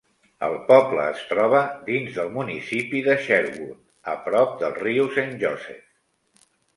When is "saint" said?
5.19-5.37